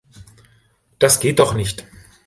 Das 0.97 1.19
geht 1.19 1.37
doch 1.37 1.53
nicht! 1.53 1.85